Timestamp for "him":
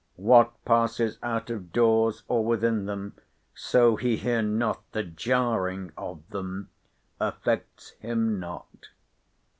8.01-8.39